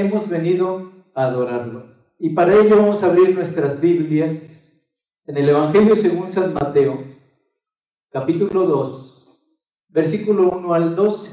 [0.00, 1.86] hemos venido a adorarlo.
[2.18, 4.60] Y para ello vamos a abrir nuestras Biblias
[5.26, 7.04] en el Evangelio según San Mateo,
[8.10, 9.38] capítulo 2,
[9.88, 11.30] versículo 1 al 12.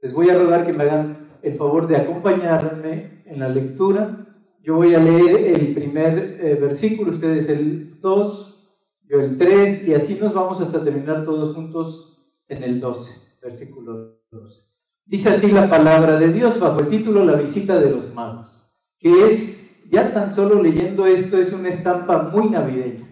[0.00, 4.26] Les voy a rogar que me hagan el favor de acompañarme en la lectura.
[4.62, 8.78] Yo voy a leer el primer eh, versículo, ustedes el 2,
[9.08, 12.16] yo el 3, y así nos vamos hasta terminar todos juntos
[12.48, 14.77] en el 12, versículo 12.
[15.08, 19.26] Dice así la palabra de Dios bajo el título La visita de los magos, que
[19.26, 19.58] es,
[19.90, 23.08] ya tan solo leyendo esto, es una estampa muy navideña.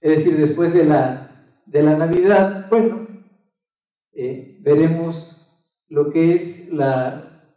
[0.00, 3.06] Es decir, después de la, de la Navidad, bueno,
[4.14, 7.52] eh, veremos lo que es la,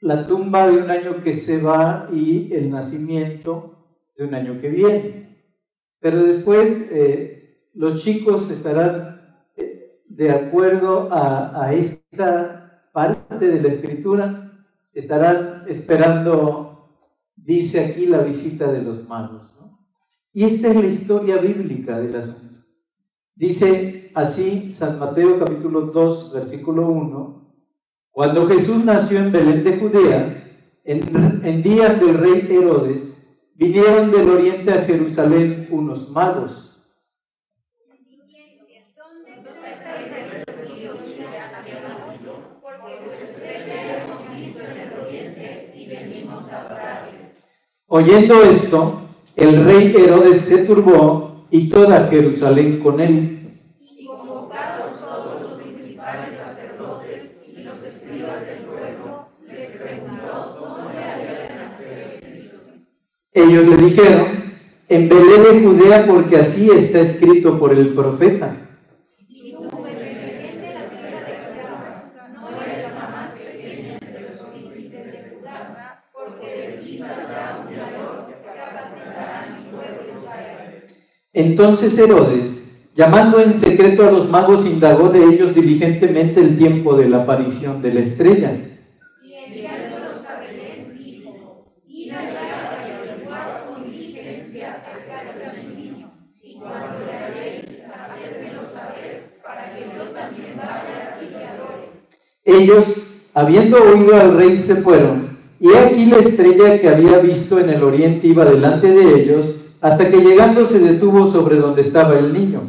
[0.00, 4.70] la tumba de un año que se va y el nacimiento de un año que
[4.70, 5.46] viene.
[6.00, 9.21] Pero después eh, los chicos estarán
[10.16, 14.52] de acuerdo a, a, esta parte de la escritura,
[14.92, 16.98] estarán esperando,
[17.36, 19.58] dice aquí, la visita de los magos.
[20.32, 22.64] Y esta es la historia bíblica del asunto.
[23.34, 27.42] Dice así San Mateo capítulo 2, versículo 1,
[28.10, 30.42] cuando Jesús nació en Belén de Judea,
[30.84, 33.16] en, días del rey Herodes,
[33.54, 36.71] vinieron del oriente a Jerusalén unos magos.
[47.94, 49.02] Oyendo esto,
[49.36, 53.60] el rey Herodes se turbó y toda Jerusalén con él.
[53.78, 61.54] Y convocados todos los principales sacerdotes y los escribas del pueblo, les preguntó dónde había
[61.54, 62.62] nacido
[63.34, 64.26] Ellos le dijeron,
[64.88, 68.56] en Belén de Judea, porque así está escrito por el profeta.
[69.28, 74.40] Y tú, Belén de la tierra de Judá, no eres la más pequeña entre los
[74.46, 80.84] príncipes de Judá, porque de ti saldrá un guiador que capacitará mi pueblo Israel.
[81.34, 87.08] Entonces Herodes, llamando en secreto a los magos, indagó de ellos diligentemente el tiempo de
[87.08, 88.54] la aparición de la estrella.
[89.22, 96.58] Y enviándolos a Belén, dijo, id allá a averiguar con diligencia acerca del niño, y
[96.58, 101.88] cuando le halléis, hacedmelo saber, para que yo también vaya y le adore.
[102.44, 107.58] Ellos, habiendo oído al rey, se fueron, y he aquí la estrella que había visto
[107.58, 112.16] en el oriente iba delante de ellos, hasta que llegando se detuvo sobre donde estaba
[112.16, 112.60] el niño.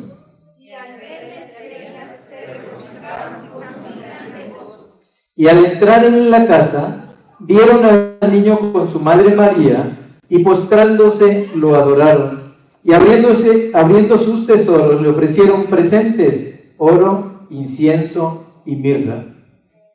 [5.35, 11.50] Y al entrar en la casa, vieron al niño con su madre María, y postrándose
[11.56, 12.56] lo adoraron.
[12.84, 19.25] Y abriéndose, abriendo sus tesoros, le ofrecieron presentes, oro, incienso y mirra.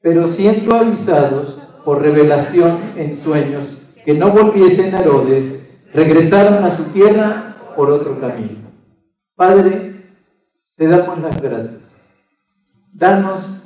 [0.03, 5.68] Pero siendo avisados por revelación en sueños que no volviesen a Herodes,
[5.99, 8.69] regresaron a su tierra por otro camino.
[9.35, 10.05] Padre,
[10.77, 11.81] te damos las gracias.
[12.93, 13.65] Danos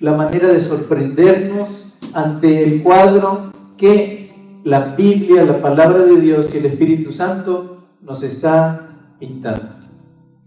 [0.00, 6.58] la manera de sorprendernos ante el cuadro que la Biblia, la palabra de Dios y
[6.58, 9.76] el Espíritu Santo nos está pintando.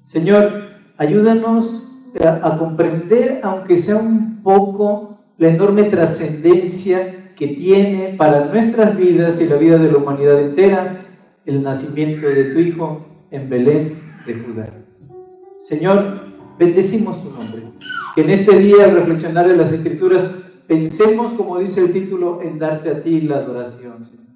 [0.04, 0.64] Señor,
[0.98, 1.88] ayúdanos
[2.26, 9.48] a, comprender, aunque sea un poco, la enorme trascendencia que tiene para nuestras vidas y
[9.48, 11.02] la vida de la humanidad entera
[11.46, 14.70] el nacimiento de tu Hijo en Belén de Judá.
[15.60, 16.22] Señor,
[16.58, 17.64] bendecimos tu nombre.
[18.16, 20.30] Que en este día, al reflexionar en las Escrituras,
[20.68, 24.28] pensemos, como dice el título, en darte a ti la adoración, Señor.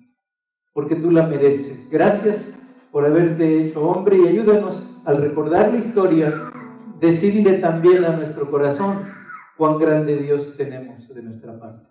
[0.73, 1.89] Porque tú la mereces.
[1.89, 2.57] Gracias
[2.91, 6.51] por haberte hecho hombre y ayúdanos al recordar la historia,
[6.99, 9.05] decirle también a nuestro corazón
[9.57, 11.87] cuán grande Dios tenemos de nuestra parte.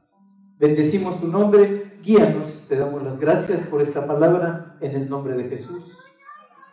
[0.58, 5.44] Bendecimos tu nombre, guíanos, te damos las gracias por esta palabra en el nombre de
[5.44, 5.82] Jesús.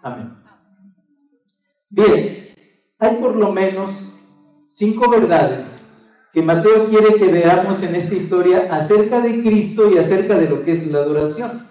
[0.02, 0.34] Amén.
[1.90, 2.50] Bien,
[3.00, 3.92] hay por lo menos
[4.68, 5.86] cinco verdades
[6.34, 10.64] que Mateo quiere que veamos en esta historia acerca de Cristo y acerca de lo
[10.64, 11.68] que es la adoración.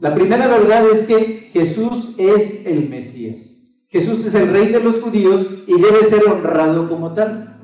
[0.00, 3.60] La primera verdad es que Jesús es el Mesías.
[3.88, 7.60] Jesús es el rey de los judíos y debe ser honrado como tal.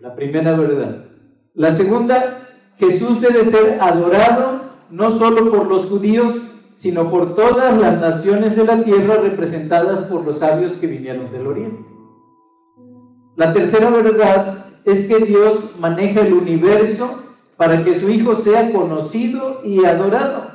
[0.00, 1.06] La primera verdad.
[1.54, 2.43] La segunda,
[2.76, 6.42] Jesús debe ser adorado no solo por los judíos,
[6.74, 11.46] sino por todas las naciones de la tierra representadas por los sabios que vinieron del
[11.46, 11.84] oriente.
[13.36, 17.22] La tercera verdad es que Dios maneja el universo
[17.56, 20.50] para que su Hijo sea conocido y adorado.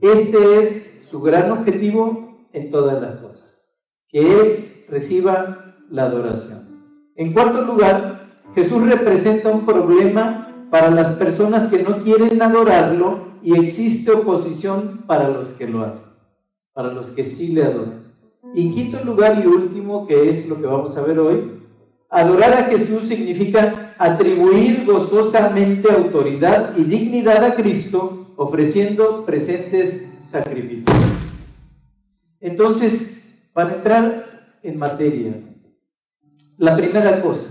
[0.00, 3.72] Este es su gran objetivo en todas las cosas,
[4.08, 7.12] que Él reciba la adoración.
[7.16, 13.58] En cuarto lugar, Jesús representa un problema para las personas que no quieren adorarlo y
[13.58, 16.04] existe oposición para los que lo hacen,
[16.72, 18.12] para los que sí le adoran.
[18.54, 21.62] Y quinto lugar y último, que es lo que vamos a ver hoy,
[22.08, 30.96] adorar a Jesús significa atribuir gozosamente autoridad y dignidad a Cristo ofreciendo presentes sacrificios.
[32.40, 33.16] Entonces,
[33.52, 35.40] para entrar en materia,
[36.58, 37.48] la primera cosa,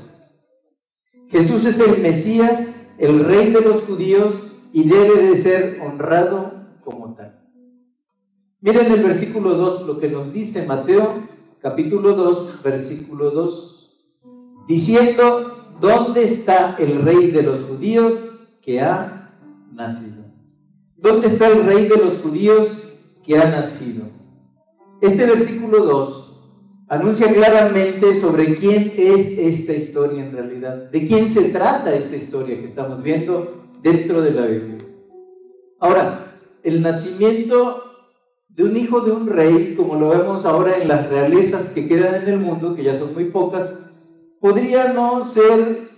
[1.30, 6.54] Jesús es el Mesías, el rey de los judíos y debe de ser honrado
[6.84, 7.40] como tal.
[8.62, 13.98] Miren el versículo 2 lo que nos dice Mateo capítulo 2, versículo 2,
[14.68, 18.20] diciendo, ¿dónde está el rey de los judíos
[18.62, 19.36] que ha
[19.74, 20.26] nacido?
[20.96, 22.78] ¿Dónde está el rey de los judíos
[23.24, 24.04] que ha nacido?
[25.02, 26.25] Este versículo 2
[26.88, 32.60] anuncia claramente sobre quién es esta historia en realidad, de quién se trata esta historia
[32.60, 34.78] que estamos viendo dentro de la Biblia.
[35.80, 37.84] Ahora, el nacimiento
[38.50, 42.24] de un hijo de un rey, como lo vemos ahora en las realezas que quedan
[42.24, 43.74] en el mundo, que ya son muy pocas,
[44.40, 45.90] podría no ser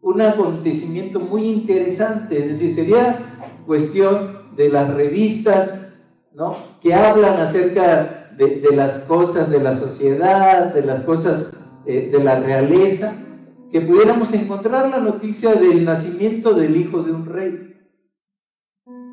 [0.00, 5.92] un acontecimiento muy interesante, es decir, sería cuestión de las revistas,
[6.34, 6.56] ¿no?
[6.82, 11.52] Que hablan acerca de, las cosas de la sociedad, de las cosas
[11.86, 13.14] eh, de la realeza,
[13.70, 17.76] que pudiéramos encontrar la noticia del nacimiento del hijo de un rey.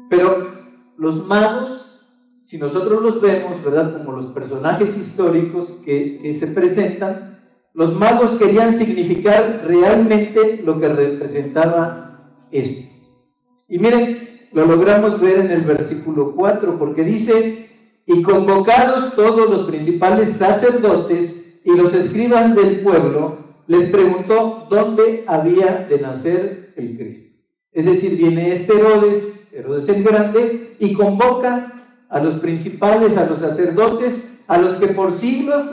[0.09, 0.51] Pero
[0.97, 2.07] los magos,
[2.44, 3.97] si nosotros los vemos, ¿verdad?
[3.97, 7.39] Como los personajes históricos que, que se presentan,
[7.73, 12.89] los magos querían significar realmente lo que representaba esto.
[13.68, 17.70] Y miren, lo logramos ver en el versículo 4, porque dice,
[18.06, 23.38] y convocados todos los principales sacerdotes y los escribas del pueblo,
[23.68, 27.38] les preguntó dónde había de nacer el Cristo.
[27.71, 33.39] Es decir, viene este Herodes, Herodes el Grande, y convoca a los principales, a los
[33.39, 35.63] sacerdotes, a los que por siglos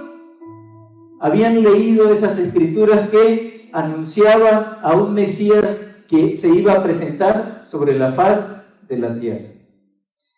[1.21, 7.99] habían leído esas escrituras que anunciaban a un Mesías que se iba a presentar sobre
[7.99, 9.49] la faz de la tierra.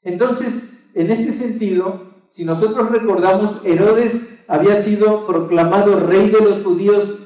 [0.03, 7.19] Entonces, en este sentido, si nosotros recordamos, Herodes había sido proclamado rey de los judíos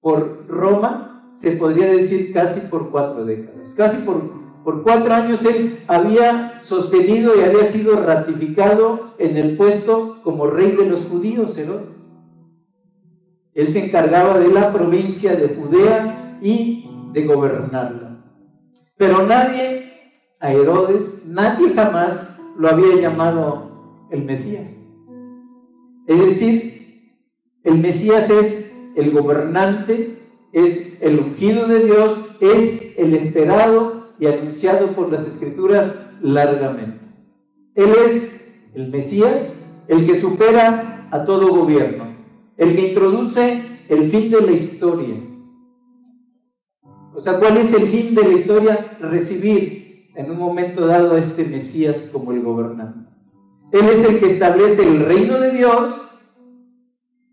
[0.00, 3.74] por Roma, se podría decir casi por cuatro décadas.
[3.74, 4.30] Casi por,
[4.64, 10.72] por cuatro años él había sostenido y había sido ratificado en el puesto como rey
[10.72, 12.08] de los judíos, Herodes.
[13.54, 18.24] Él se encargaba de la provincia de Judea y de gobernarla.
[18.96, 22.29] Pero nadie, a Herodes, nadie jamás
[22.60, 23.70] lo había llamado
[24.10, 24.68] el Mesías.
[26.06, 27.16] Es decir,
[27.64, 30.18] el Mesías es el gobernante,
[30.52, 37.00] es el ungido de Dios, es el esperado y anunciado por las escrituras largamente.
[37.76, 38.42] Él es
[38.74, 39.54] el Mesías,
[39.88, 42.14] el que supera a todo gobierno,
[42.58, 45.16] el que introduce el fin de la historia.
[47.14, 48.98] O sea, ¿cuál es el fin de la historia?
[49.00, 49.79] Recibir
[50.14, 53.10] en un momento dado a este Mesías como el gobernante.
[53.72, 55.94] Él es el que establece el reino de Dios,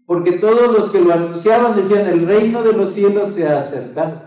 [0.05, 4.21] porque todos los que lo anunciaban decían, el reino de los cielos se ha acercado.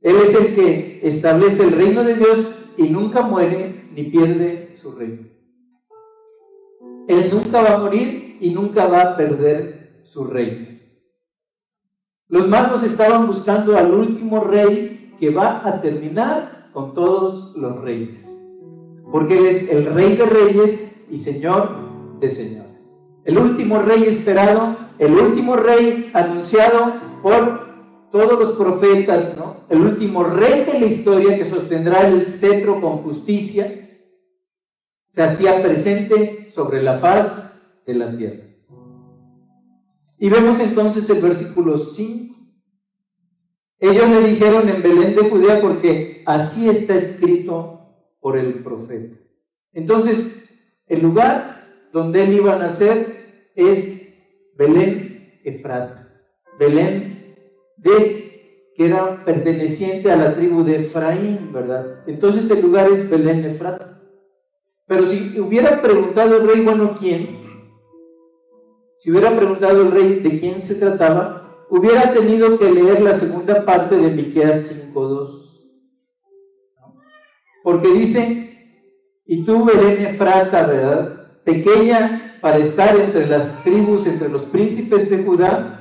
[0.00, 4.92] Él es el que establece el reino de Dios y nunca muere ni pierde su
[4.92, 5.26] reino.
[7.08, 10.78] Él nunca va a morir y nunca va a perder su reino.
[12.28, 18.24] Los magos estaban buscando al último rey que va a terminar con todos los reyes,
[19.10, 21.74] porque Él es el rey de reyes y señor
[22.20, 22.86] de señores.
[23.24, 27.66] El último rey esperado, el último rey anunciado por
[28.12, 29.56] todos los profetas, ¿no?
[29.68, 33.98] El último rey de la historia que sostendrá el cetro con justicia,
[35.08, 38.44] se hacía presente sobre la faz de la tierra.
[40.16, 42.36] Y vemos entonces el versículo 5.
[43.80, 47.80] Ellos le dijeron en Belén de Judea porque Así está escrito
[48.20, 49.16] por el profeta.
[49.72, 50.26] Entonces,
[50.86, 54.12] el lugar donde él iba a nacer es
[54.58, 56.06] Belén Efrata.
[56.58, 57.34] Belén
[57.78, 62.04] de que era perteneciente a la tribu de Efraín, ¿verdad?
[62.06, 64.02] Entonces el lugar es Belén Efrata.
[64.86, 67.38] Pero si hubiera preguntado el rey, bueno, ¿quién?
[68.98, 71.37] Si hubiera preguntado el rey de quién se trataba,
[71.70, 75.38] hubiera tenido que leer la segunda parte de Miqueas 5:2
[77.68, 78.80] porque dice,
[79.26, 81.42] y tú, Belén Efrata, ¿verdad?
[81.44, 85.74] Pequeña para estar entre las tribus, entre los príncipes de Judá,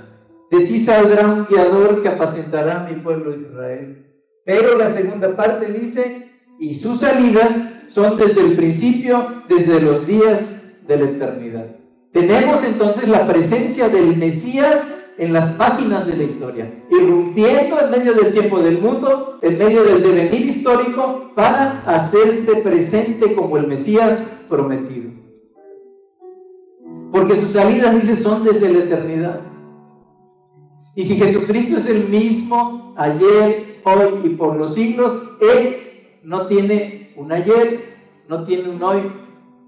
[0.52, 4.06] De ti saldrá un guiador que apacentará a mi pueblo Israel.
[4.46, 6.30] Pero la segunda parte dice,
[6.60, 7.54] y sus salidas
[7.88, 10.50] son desde el principio, desde los días
[10.86, 11.68] de la eternidad.
[12.12, 18.14] Tenemos entonces la presencia del Mesías en las páginas de la historia, irrumpiendo en medio
[18.14, 24.22] del tiempo del mundo, en medio del devenir histórico, para hacerse presente como el Mesías
[24.48, 25.12] prometido.
[27.12, 29.42] Porque sus salidas, dice, son desde la eternidad.
[30.96, 35.76] Y si Jesucristo es el mismo ayer, hoy y por los siglos, Él
[36.24, 37.98] no tiene un ayer,
[38.28, 39.02] no tiene un hoy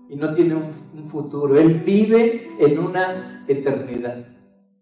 [0.09, 1.57] y no tiene un, futuro.
[1.57, 4.38] Él vive en una eternidad.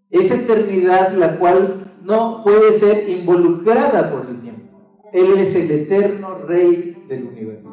[0.10, 5.02] Esa eternidad la cual no puede ser involucrada por el tiempo.
[5.14, 7.70] Él es el eterno Rey del universo.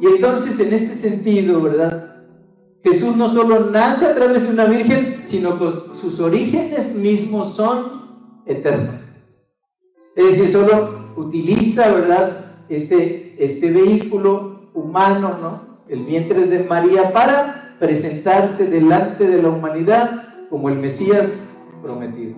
[0.00, 2.16] Y entonces en este sentido, ¿verdad?
[2.84, 8.42] Jesús no solo nace a través de una virgen, sino que sus orígenes mismos son
[8.46, 9.00] eternos.
[10.14, 12.46] Es decir, solo utiliza, ¿verdad?
[12.68, 15.78] Este, este vehículo humano, ¿no?
[15.88, 21.48] El vientre de María para presentarse delante de la humanidad como el Mesías
[21.82, 22.36] prometido.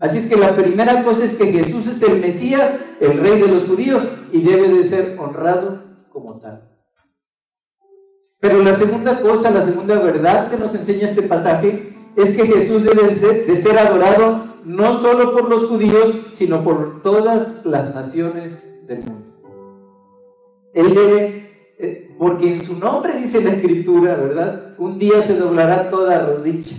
[0.00, 3.46] Así es que la primera cosa es que Jesús es el Mesías, el rey de
[3.46, 6.68] los judíos, y debe de ser honrado como tal.
[8.40, 12.82] Pero la segunda cosa, la segunda verdad que nos enseña este pasaje es que Jesús
[12.82, 19.04] debe de ser, adorado no solo por los judíos, sino por todas las naciones del
[19.04, 19.26] mundo.
[20.74, 24.74] Él debe, eh, porque en su nombre dice la escritura, ¿verdad?
[24.78, 26.76] Un día se doblará toda rodilla.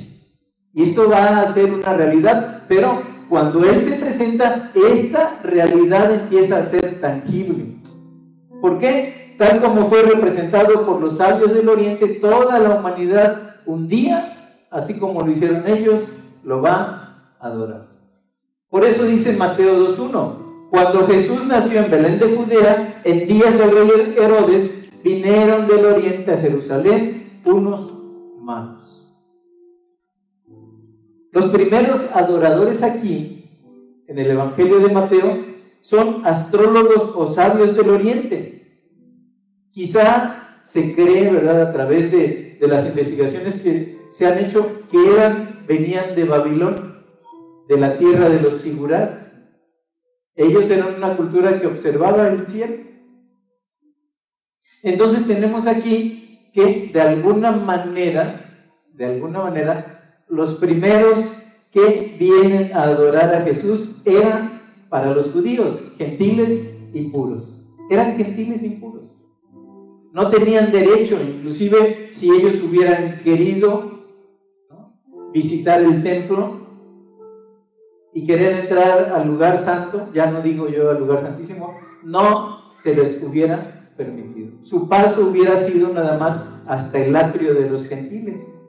[0.73, 6.57] Y esto va a ser una realidad, pero cuando Él se presenta, esta realidad empieza
[6.57, 7.75] a ser tangible.
[8.61, 9.23] ¿Por qué?
[9.37, 14.95] tal como fue representado por los sabios del Oriente, toda la humanidad un día, así
[14.95, 16.01] como lo hicieron ellos,
[16.43, 17.87] lo va a adorar.
[18.69, 23.71] Por eso dice Mateo 2.1, cuando Jesús nació en Belén de Judea, en días del
[23.71, 24.71] rey Herodes,
[25.03, 27.93] vinieron del Oriente a Jerusalén unos
[28.39, 28.82] magos.
[31.33, 33.49] Los primeros adoradores aquí,
[34.07, 35.45] en el Evangelio de Mateo,
[35.81, 38.53] son astrólogos o sabios del Oriente,
[39.73, 45.65] Quizá se cree, ¿verdad?, a través de, las investigaciones que se han hecho, que eran,
[45.67, 47.03] venían de Babilón,
[47.67, 49.33] de la tierra de los sigurats.
[50.35, 52.75] Ellos eran una cultura que observaba el cielo.
[54.81, 61.19] Entonces tenemos aquí que de alguna manera, de alguna manera, los primeros
[61.71, 66.61] que vienen a adorar a Jesús eran para los judíos, gentiles
[66.93, 67.53] y puros.
[67.89, 69.23] Eran gentiles y puros
[70.13, 74.03] no tenían derecho, inclusive si ellos hubieran querido
[75.33, 76.61] visitar el templo
[78.13, 82.95] y querer entrar al lugar santo, ya no digo yo al lugar santísimo, no se
[82.95, 84.51] les hubiera permitido.
[84.61, 88.61] Su paso hubiera sido nada más hasta el atrio de los gentiles,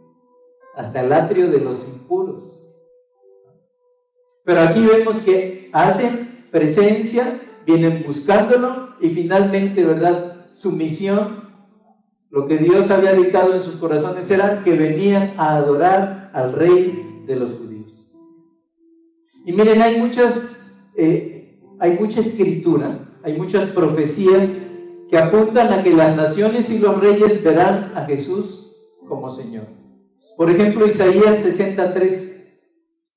[0.77, 2.61] hasta el atrio de los impuros.
[4.45, 10.35] Pero aquí vemos que hacen presencia, vienen buscándolo y finalmente, ¿verdad?
[10.55, 11.45] su misión,
[12.31, 17.23] lo que Dios había dictado en sus corazones era que venían a adorar al rey
[17.27, 17.93] de los judíos.
[19.45, 20.41] Y miren, hay muchas,
[20.97, 24.51] eh, hay mucha escritura, hay muchas profecías
[25.09, 28.75] que apuntan a que las naciones y los reyes verán a Jesús
[29.07, 29.67] como Señor.
[30.37, 32.59] Por ejemplo, Isaías 63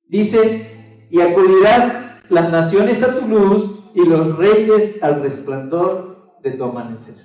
[0.07, 6.63] dice, y acudirán las naciones a tu luz y los reyes al resplandor de tu
[6.63, 7.15] amanecer.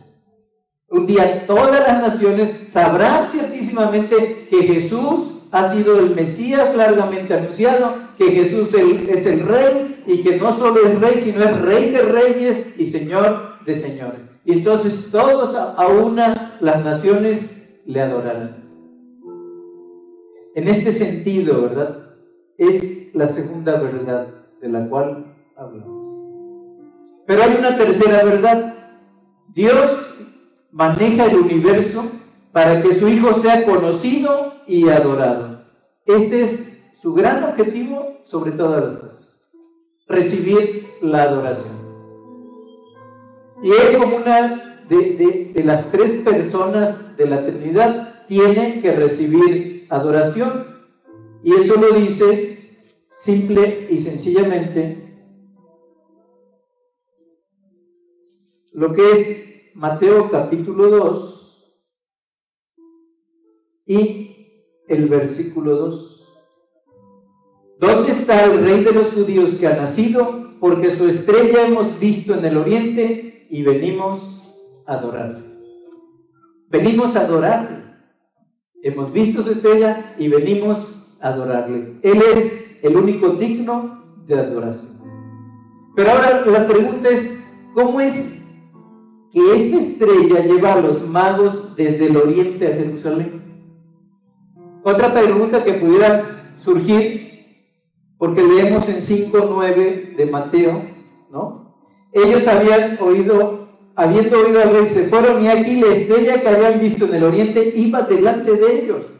[0.88, 7.94] Un día todas las naciones sabrán ciertísimamente que Jesús ha sido el Mesías largamente anunciado,
[8.16, 12.02] que Jesús es el Rey y que no solo es Rey, sino es Rey de
[12.02, 14.20] Reyes y Señor de Señores.
[14.44, 17.50] Y entonces todos a una las naciones
[17.84, 18.61] le adorarán.
[20.54, 22.14] En este sentido, ¿verdad?
[22.58, 24.28] Es la segunda verdad
[24.60, 26.08] de la cual hablamos.
[27.26, 28.82] Pero hay una tercera verdad
[29.54, 30.14] Dios
[30.70, 32.04] maneja el universo
[32.52, 35.64] para que su Hijo sea conocido y adorado.
[36.06, 39.46] Este es su gran objetivo sobre todas las cosas.
[40.06, 41.82] Recibir la adoración.
[43.62, 50.66] Y Él como una de, las tres personas de la Trinidad tiene que recibir adoración.
[51.42, 52.76] Y eso lo dice
[53.10, 55.02] simple y sencillamente
[58.72, 61.74] lo que es Mateo capítulo 2
[63.86, 64.46] y
[64.88, 66.18] el versículo 2.
[67.78, 70.54] ¿dónde está el rey de los judíos que ha nacido?
[70.60, 74.48] Porque su estrella hemos visto en el oriente y venimos
[74.86, 75.42] a adorarle.
[76.68, 77.81] Venimos a adorarle.
[78.82, 81.98] Hemos visto su estrella y venimos a adorarle.
[82.02, 84.92] Él es el único digno de adoración.
[85.94, 87.40] Pero ahora la pregunta es,
[87.74, 88.32] ¿cómo es
[89.30, 93.42] que esta estrella lleva a los magos desde el oriente a Jerusalén?
[94.82, 97.22] Otra pregunta que pudiera surgir,
[98.18, 100.82] porque leemos en 5.9 de Mateo,
[101.30, 101.76] ¿no?
[102.12, 103.61] Ellos habían oído,
[103.94, 107.24] habiendo oído al rey, se fueron y aquí la estrella que habían visto en el
[107.24, 109.14] oriente iba delante de ellos.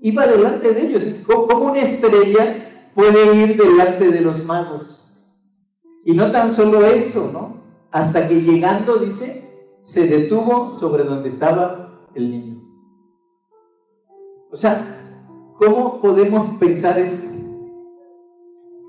[0.00, 1.02] Iba delante de ellos.
[1.02, 5.12] Es como una estrella puede ir delante de los magos.
[6.04, 7.58] Y no tan solo eso, ¿no?
[7.90, 9.48] Hasta que llegando, dice,
[9.82, 12.62] se detuvo sobre donde estaba el niño.
[14.50, 15.00] O sea,
[15.58, 17.28] ¿cómo podemos pensar esto?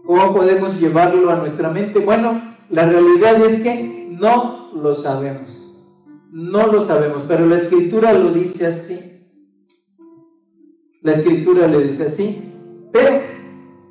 [0.06, 2.00] ¿Cómo podemos llevarlo a nuestra mente?
[2.00, 5.66] Bueno, la realidad es que no lo sabemos.
[6.32, 9.00] No lo sabemos, pero la escritura lo dice así.
[11.02, 12.44] La escritura le dice así.
[12.92, 13.22] Pero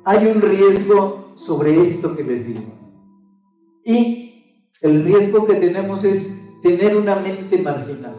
[0.05, 2.73] hay un riesgo sobre esto que les digo.
[3.83, 8.15] Y el riesgo que tenemos es tener una mente marginal.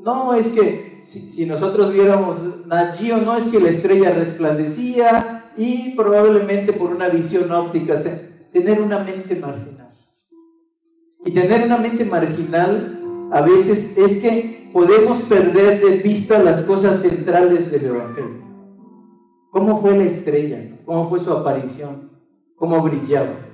[0.00, 6.72] No es que si, nosotros viéramos Nagio, no es que la estrella resplandecía y probablemente
[6.72, 8.00] por una visión óptica,
[8.52, 9.90] tener una mente marginal.
[11.24, 13.00] Y tener una mente marginal
[13.32, 18.46] a veces es que podemos perder de vista las cosas centrales del Evangelio.
[19.50, 20.78] ¿Cómo fue la estrella?
[20.84, 22.10] ¿Cómo fue su aparición?
[22.56, 23.46] ¿Cómo brillaba?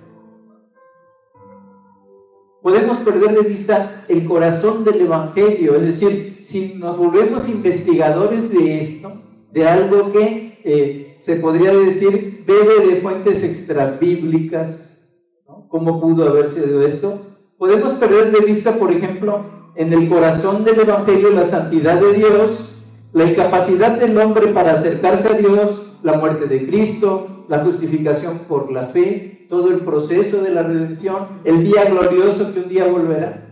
[2.63, 5.75] podemos perder de vista el corazón del Evangelio.
[5.77, 12.43] Es decir, si nos volvemos investigadores de esto, de algo que eh, se podría decir
[12.45, 15.09] bebe de fuentes extrabíblicas,
[15.47, 15.69] ¿no?
[15.69, 17.21] ¿cómo pudo haber sido esto?
[17.59, 19.45] Podemos perder de vista, por ejemplo,
[19.77, 22.75] en el corazón del Evangelio la santidad de Dios,
[23.13, 28.73] la incapacidad del hombre para acercarse a Dios, la muerte de Cristo, la justificación por
[28.73, 33.49] la fe, todo el proceso de la redención, el día glorioso que un día volverá.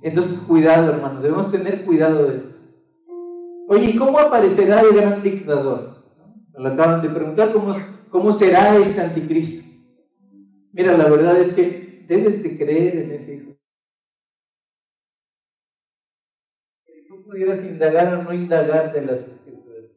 [0.00, 2.56] Entonces, cuidado, hermano, debemos tener cuidado de esto.
[3.66, 5.95] Oye, ¿cómo aparecerá el gran dictador?
[6.56, 7.76] Lo acaban de preguntar, ¿cómo,
[8.10, 9.66] cómo será este anticristo?
[10.72, 13.56] Mira, la verdad es que debes de creer en ese hijo.
[17.08, 19.26] Tú pudieras indagar o no indagar de las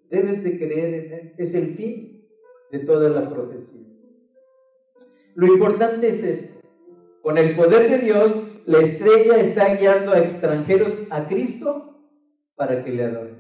[0.09, 1.33] Debes de creer en Él.
[1.37, 2.27] Es el fin
[2.71, 3.85] de toda la profecía.
[5.35, 6.59] Lo importante es esto.
[7.21, 8.33] Con el poder de Dios,
[8.65, 12.09] la estrella está guiando a extranjeros a Cristo
[12.55, 13.37] para que le adoren.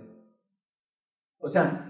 [1.39, 1.88] O sea,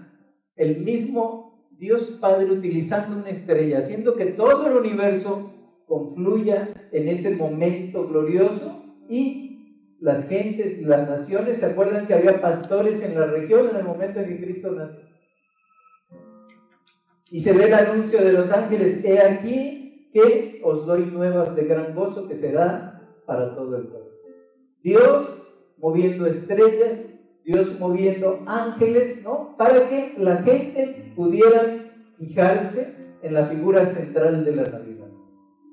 [0.56, 5.52] el mismo Dios Padre utilizando una estrella, haciendo que todo el universo
[5.86, 12.40] confluya en ese momento glorioso y las gentes y las naciones se acuerdan que había
[12.40, 15.08] pastores en la región en el momento en que Cristo nació.
[17.30, 21.64] Y se ve el anuncio de los ángeles, he aquí que os doy nuevas de
[21.64, 24.10] gran gozo que será para todo el pueblo.
[24.82, 25.40] Dios
[25.76, 26.98] moviendo estrellas,
[27.44, 29.54] Dios moviendo ángeles, ¿no?
[29.56, 35.08] Para que la gente pudiera fijarse en la figura central de la Navidad.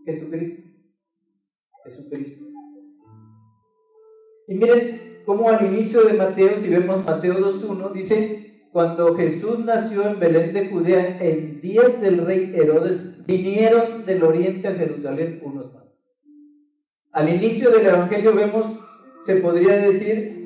[0.06, 0.64] Jesucristo.
[1.84, 2.46] Jesucristo.
[4.48, 10.08] Y miren cómo al inicio de Mateo, si vemos Mateo 2.1, dice, cuando Jesús nació
[10.08, 15.74] en Belén de Judea, en días del rey Herodes, vinieron del oriente a Jerusalén unos
[15.74, 15.84] más.
[17.12, 18.80] Al inicio del Evangelio vemos,
[19.26, 20.37] se podría decir,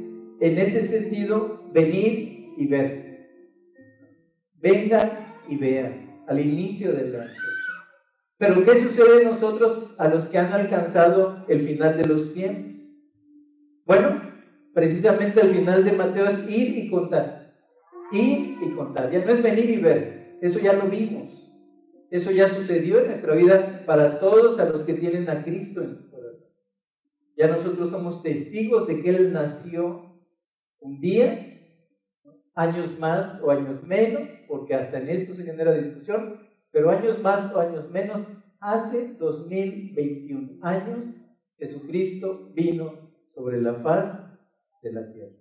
[0.41, 3.29] en ese sentido, venir y ver.
[4.55, 7.41] Vengan y vean, al inicio del Evangelio.
[8.37, 12.71] Pero ¿qué sucede nosotros a los que han alcanzado el final de los tiempos?
[13.85, 14.19] Bueno,
[14.73, 17.53] precisamente al final de Mateo es ir y contar.
[18.11, 19.11] Ir y contar.
[19.11, 20.39] Ya no es venir y ver.
[20.41, 21.37] Eso ya lo vimos.
[22.09, 25.95] Eso ya sucedió en nuestra vida para todos a los que tienen a Cristo en
[25.95, 26.47] su corazón.
[27.37, 30.10] Ya nosotros somos testigos de que Él nació
[30.81, 31.47] un día,
[32.53, 36.41] años más o años menos, porque hasta en esto se genera discusión,
[36.71, 38.27] pero años más o años menos,
[38.59, 41.15] hace 2021 años
[41.57, 44.37] Jesucristo vino sobre la faz
[44.81, 45.35] de la tierra.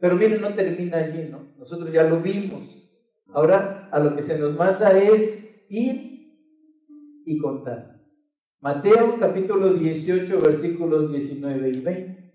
[0.00, 1.54] Pero miren, no termina allí, ¿no?
[1.56, 2.90] Nosotros ya lo vimos.
[3.28, 6.14] Ahora a lo que se nos manda es ir
[7.24, 8.02] y contar.
[8.60, 12.32] Mateo capítulo 18, versículos 19 y 20.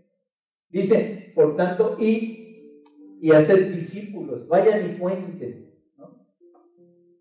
[0.70, 2.84] Dice, por tanto, ir
[3.22, 5.74] y hacer discípulos, vayan y cuenten.
[5.98, 6.28] ¿no?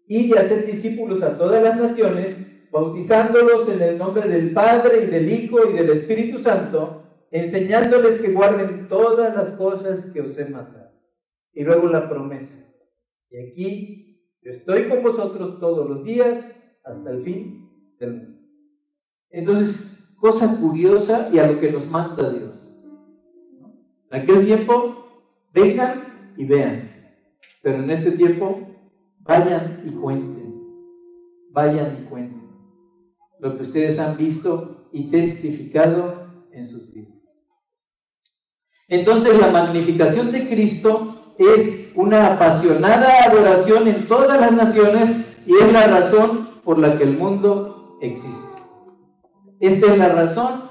[0.09, 2.37] y de hacer discípulos a todas las naciones,
[2.72, 8.33] bautizándolos en el nombre del Padre y del Hijo y del Espíritu Santo, enseñándoles que
[8.33, 10.90] guarden todas las cosas que os he mandado.
[11.52, 12.59] Y luego la promesa.
[13.31, 16.50] Y aquí yo estoy con vosotros todos los días
[16.83, 18.40] hasta el fin del mundo.
[19.31, 22.67] Entonces, cosa curiosa y a lo que nos manda Dios.
[24.10, 26.90] En aquel tiempo, vengan y vean.
[27.62, 28.60] Pero en este tiempo,
[29.20, 30.54] vayan y cuenten.
[31.52, 32.38] Vayan y cuenten
[33.38, 37.14] lo que ustedes han visto y testificado en sus vidas.
[38.88, 45.10] Entonces la magnificación de Cristo es una apasionada adoración en todas las naciones
[45.46, 48.48] y es la razón por la que el mundo existe.
[49.60, 50.67] Esta es la razón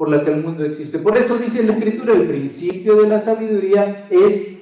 [0.00, 0.98] por la que el mundo existe.
[0.98, 4.58] Por eso dice la Escritura, el principio de la sabiduría es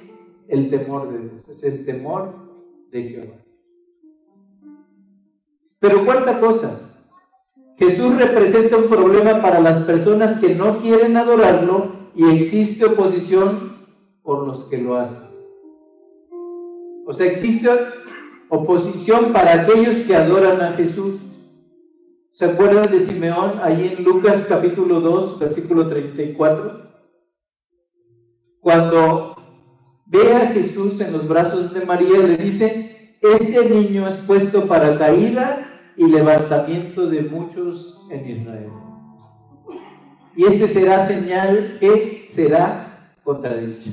[0.49, 2.33] el temor de Dios, es el temor
[2.91, 3.37] de Jehová.
[5.79, 6.93] Pero cuarta cosa,
[7.77, 13.77] Jesús representa un problema para las personas que no quieren adorarlo y existe oposición
[14.21, 15.23] por los que lo hacen.
[17.05, 17.69] O sea, existe
[18.49, 21.28] oposición para aquellos que adoran a Jesús.
[22.39, 26.89] ¿Se acuerdan de Simeón ahí en Lucas capítulo 2, versículo 34?
[28.61, 29.35] Cuando
[30.05, 34.97] ve a Jesús en los brazos de María, le dice, este niño es puesto para
[34.97, 38.71] caída y levantamiento de muchos en Israel.
[40.33, 43.91] Y este será señal que será contradicha.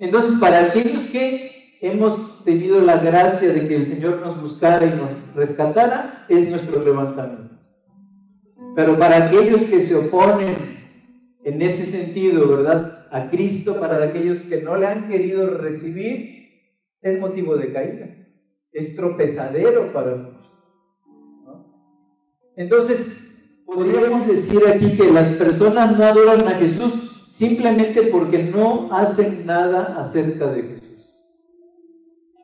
[0.00, 4.96] Entonces, para aquellos que hemos tenido la gracia de que el Señor nos buscara y
[4.96, 7.47] nos rescatara, es nuestro levantamiento.
[8.78, 10.54] Pero para aquellos que se oponen
[11.42, 13.08] en ese sentido, ¿verdad?
[13.10, 18.06] A Cristo, para aquellos que no le han querido recibir, es motivo de caída.
[18.70, 20.48] Es tropezadero para muchos.
[22.54, 23.10] Entonces,
[23.66, 29.96] podríamos decir aquí que las personas no adoran a Jesús simplemente porque no hacen nada
[29.98, 31.24] acerca de Jesús.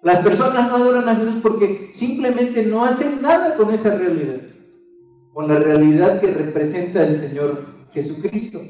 [0.02, 4.40] Las personas no adoran a Jesús porque simplemente no hacen nada con esa realidad,
[5.34, 8.62] con la realidad que representa el Señor Jesucristo.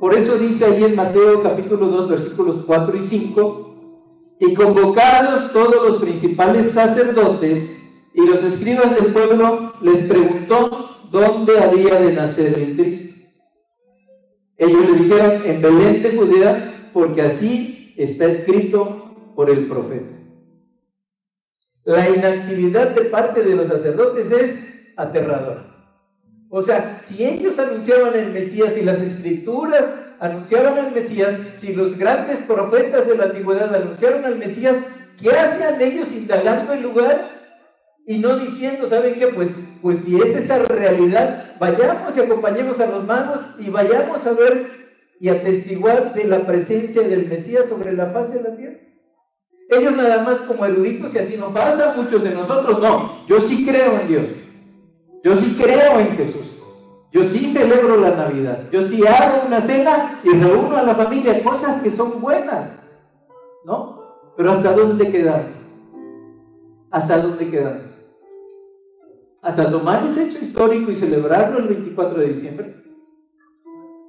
[0.00, 5.86] Por eso dice ahí en Mateo capítulo 2 versículos 4 y 5, y convocados todos
[5.86, 7.76] los principales sacerdotes
[8.14, 13.14] y los escribas del pueblo les preguntó dónde había de nacer el Cristo.
[14.56, 20.16] Ellos le dijeron, en Belén de Judea, porque así está escrito por el profeta.
[21.84, 25.67] La inactividad de parte de los sacerdotes es aterradora.
[26.50, 31.96] O sea, si ellos anunciaban el Mesías y las escrituras anunciaban al Mesías, si los
[31.96, 34.76] grandes profetas de la antigüedad anunciaron al Mesías,
[35.20, 37.38] ¿qué hacían ellos indagando el lugar?
[38.08, 39.26] y no diciendo, ¿saben qué?
[39.26, 39.50] Pues,
[39.82, 44.88] pues si es esa realidad, vayamos y acompañemos a los magos y vayamos a ver
[45.20, 48.78] y atestiguar de la presencia del Mesías sobre la faz de la tierra.
[49.68, 53.26] Ellos nada más como eruditos y así no pasa, muchos de nosotros no.
[53.26, 54.24] Yo sí creo en Dios.
[55.28, 56.62] Yo sí creo en Jesús.
[57.12, 58.70] Yo sí celebro la Navidad.
[58.72, 62.78] Yo sí hago una cena y reúno a la familia, cosas que son buenas.
[63.62, 64.00] ¿No?
[64.38, 65.56] Pero ¿hasta dónde quedamos?
[66.90, 67.98] ¿Hasta dónde quedamos?
[69.42, 72.84] hasta tomar ese hecho histórico y celebrarlo el 24 de diciembre.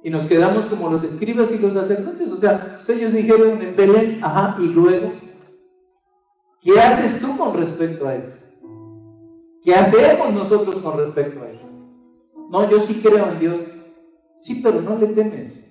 [0.02, 2.30] Y nos quedamos como los escribas y los sacerdotes.
[2.30, 5.12] O sea, pues ellos dijeron en Belén, ajá, y luego,
[6.62, 8.39] ¿qué haces tú con respecto a eso?
[9.62, 11.68] ¿Qué hacemos nosotros con respecto a eso?
[12.50, 13.60] No, yo sí creo en Dios.
[14.38, 15.70] Sí, pero no le temes.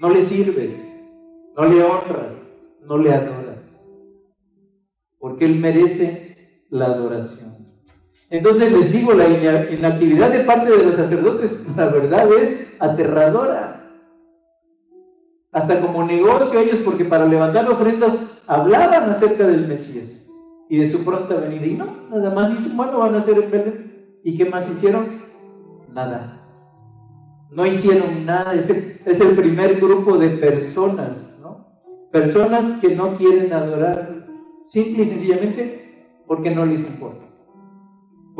[0.00, 0.72] No le sirves.
[1.56, 2.34] No le honras.
[2.82, 3.58] No le adoras.
[5.18, 7.50] Porque Él merece la adoración.
[8.28, 13.76] Entonces les digo, la inactividad de parte de los sacerdotes, la verdad es aterradora.
[15.52, 18.14] Hasta como negocio ellos, porque para levantar ofrendas
[18.46, 20.29] hablaban acerca del Mesías
[20.70, 21.66] y de su pronta venida.
[21.66, 24.18] Y no, nada más dicen, bueno, van a hacer el Belén.
[24.24, 25.20] ¿Y qué más hicieron?
[25.92, 26.40] Nada.
[27.50, 28.54] No hicieron nada.
[28.54, 31.66] Es el, es el primer grupo de personas, ¿no?
[32.10, 34.26] Personas que no quieren adorar,
[34.64, 37.30] simple y sencillamente porque no les importa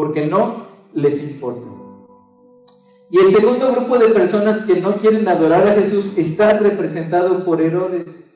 [0.01, 1.69] porque no les importa.
[3.11, 7.61] Y el segundo grupo de personas que no quieren adorar a Jesús está representado por
[7.61, 8.30] Herodes.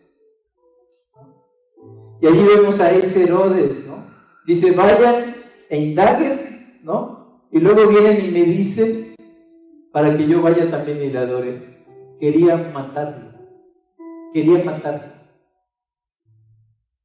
[2.25, 4.03] Y allí vemos a ese Herodes, ¿no?
[4.47, 5.37] Dice, vayan
[5.69, 7.43] e indaguen, ¿no?
[7.53, 9.15] Y luego vienen y me dicen,
[9.93, 11.85] para que yo vaya también y le adore.
[12.19, 13.29] Quería matarlo.
[14.33, 15.13] Quería matarlo.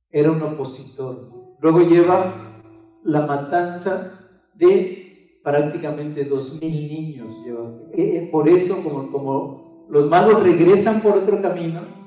[0.10, 1.58] Era un opositor.
[1.60, 2.62] Luego lleva
[3.04, 4.22] la matanza
[4.54, 7.36] de prácticamente dos mil niños.
[7.46, 11.99] Eh, eh, por eso, como, como los magos regresan por otro camino,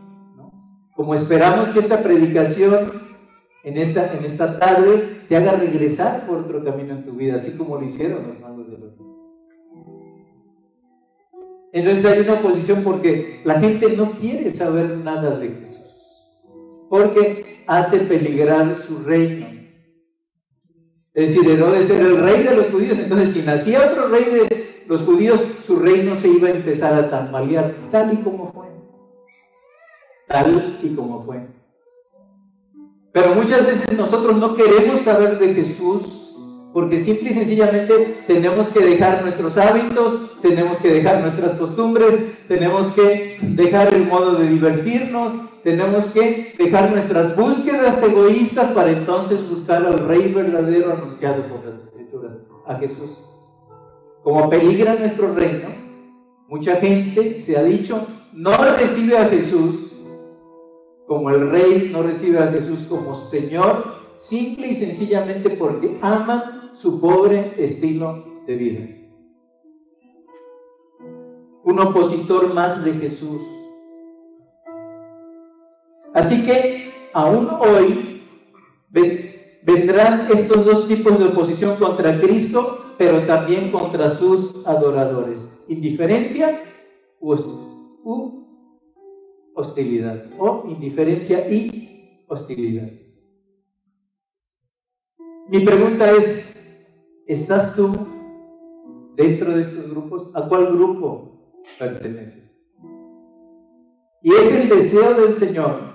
[0.94, 3.12] como esperamos que esta predicación
[3.64, 7.52] en esta, en esta tarde te haga regresar por otro camino en tu vida, así
[7.52, 8.92] como lo hicieron los magos de los
[11.72, 15.84] Entonces hay una oposición porque la gente no quiere saber nada de Jesús,
[16.90, 19.46] porque hace peligrar su reino.
[21.14, 24.84] Es decir, de ser el rey de los judíos, entonces si nacía otro rey de
[24.88, 28.71] los judíos, su reino se iba a empezar a tambalear, tal y como fue.
[30.32, 31.46] Tal y como fue.
[33.12, 36.22] Pero muchas veces nosotros no queremos saber de Jesús
[36.72, 42.14] porque simple y sencillamente tenemos que dejar nuestros hábitos, tenemos que dejar nuestras costumbres,
[42.48, 49.46] tenemos que dejar el modo de divertirnos, tenemos que dejar nuestras búsquedas egoístas para entonces
[49.46, 53.22] buscar al Rey verdadero anunciado por las Escrituras, a Jesús.
[54.24, 55.68] Como peligra nuestro reino,
[56.48, 59.91] mucha gente se ha dicho, no recibe a Jesús
[61.12, 67.02] como el rey no recibe a Jesús como Señor, simple y sencillamente porque aman su
[67.02, 68.80] pobre estilo de vida.
[71.64, 73.42] Un opositor más de Jesús.
[76.14, 78.22] Así que aún hoy
[79.62, 85.46] vendrán estos dos tipos de oposición contra Cristo, pero también contra sus adoradores.
[85.68, 86.62] Indiferencia
[87.20, 88.41] u
[89.54, 92.90] hostilidad o indiferencia y hostilidad.
[95.48, 96.44] Mi pregunta es,
[97.26, 97.94] ¿estás tú
[99.16, 100.30] dentro de estos grupos?
[100.34, 102.56] ¿A cuál grupo perteneces?
[104.22, 105.92] Y es el deseo del Señor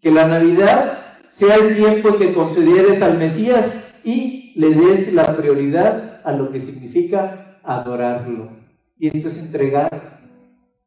[0.00, 3.72] que la Navidad sea el tiempo que consideres al Mesías
[4.04, 8.50] y le des la prioridad a lo que significa adorarlo.
[8.98, 10.20] Y esto es entregar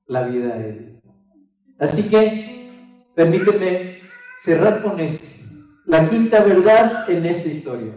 [0.06, 0.97] la vida a Él.
[1.80, 4.00] Así que permíteme
[4.42, 5.26] cerrar con esto.
[5.86, 7.94] La quinta verdad en esta historia.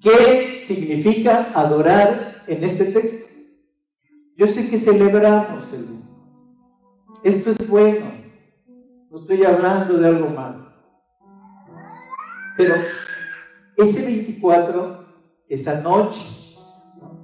[0.00, 3.26] ¿Qué significa adorar en este texto?
[4.36, 5.86] Yo sé que celebramos el
[7.22, 8.12] Esto es bueno.
[9.10, 10.66] No estoy hablando de algo malo.
[12.56, 12.74] Pero
[13.76, 15.06] ese 24,
[15.48, 16.20] esa noche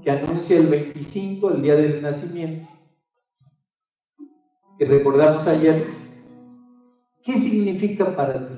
[0.02, 2.68] que anuncia el 25, el día del nacimiento,
[4.84, 5.86] recordamos ayer,
[7.22, 8.54] ¿qué significa para ti?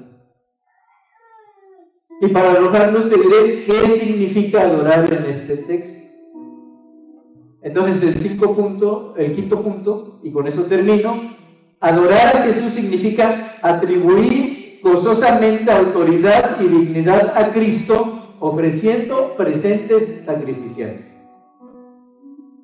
[2.20, 6.04] Y para arrojarnos te diré qué significa adorar en este texto.
[7.62, 11.34] Entonces el, cinco punto, el quinto punto, y con eso termino,
[11.80, 21.10] adorar a Jesús significa atribuir gozosamente autoridad y dignidad a Cristo ofreciendo presentes sacrificiales.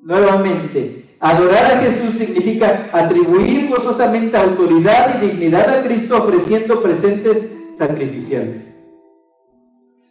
[0.03, 8.65] Nuevamente, Adorar a Jesús significa atribuir gozosamente autoridad y dignidad a Cristo ofreciendo presentes sacrificiales.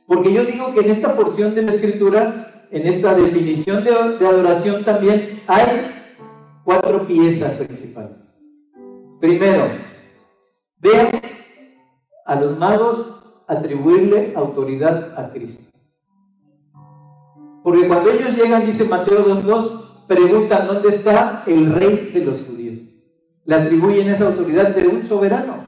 [0.07, 4.85] Porque yo digo que en esta porción de la escritura, en esta definición de, adoración
[4.85, 5.91] también hay
[6.63, 8.41] cuatro piezas principales.
[9.19, 9.65] Primero,
[10.79, 11.09] vean
[12.25, 15.65] a los magos atribuirle autoridad a Cristo.
[17.65, 22.81] Porque cuando ellos llegan, dice Mateo 2.2, preguntan dónde está el rey de los judíos.
[23.45, 25.65] Le atribuyen esa autoridad de un soberano.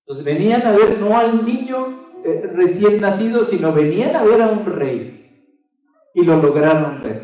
[0.00, 4.48] Entonces venían a ver no al niño eh, recién nacido, sino venían a ver a
[4.48, 5.52] un rey.
[6.12, 7.22] Y lo lograron ver.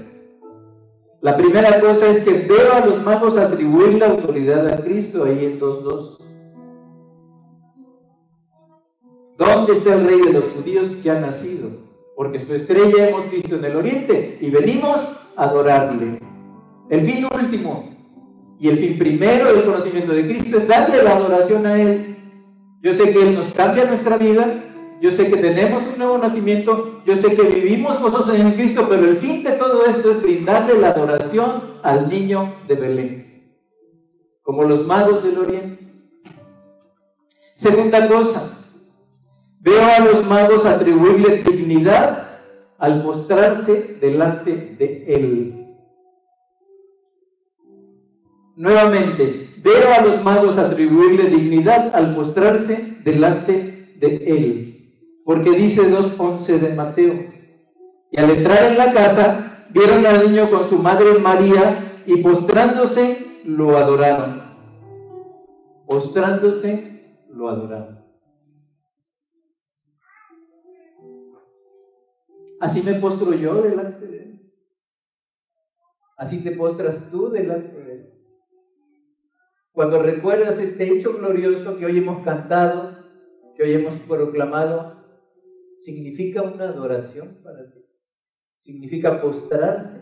[1.20, 5.44] La primera cosa es que veo a los magos atribuir la autoridad a Cristo ahí
[5.44, 6.18] en 2.2.
[9.38, 11.91] ¿Dónde está el rey de los judíos que ha nacido?
[12.22, 14.96] Porque su estrella hemos visto en el oriente y venimos
[15.34, 16.20] a adorarle.
[16.88, 17.96] El fin último
[18.60, 22.16] y el fin primero del conocimiento de Cristo es darle la adoración a Él.
[22.80, 24.54] Yo sé que Él nos cambia nuestra vida,
[25.00, 29.04] yo sé que tenemos un nuevo nacimiento, yo sé que vivimos gozosos en Cristo, pero
[29.04, 33.56] el fin de todo esto es brindarle la adoración al niño de Belén,
[34.42, 35.92] como los magos del oriente.
[37.56, 38.51] Segunda cosa,
[39.62, 42.40] Veo a los magos atribuirle dignidad
[42.78, 45.76] al mostrarse delante de Él.
[48.56, 55.22] Nuevamente, veo a los magos atribuirle dignidad al mostrarse delante de Él.
[55.24, 57.14] Porque dice 2.11 de Mateo.
[58.10, 63.42] Y al entrar en la casa, vieron al niño con su madre María y postrándose
[63.44, 64.42] lo adoraron.
[65.86, 68.01] Postrándose lo adoraron.
[72.62, 74.52] Así me postro yo delante de Él.
[76.16, 78.12] Así te postras tú delante de Él.
[79.72, 82.96] Cuando recuerdas este hecho glorioso que hoy hemos cantado,
[83.56, 85.02] que hoy hemos proclamado,
[85.76, 87.80] significa una adoración para ti.
[88.60, 90.00] Significa postrarse